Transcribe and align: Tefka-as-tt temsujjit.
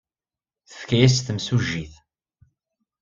Tefka-as-tt 0.69 1.25
temsujjit. 1.27 1.93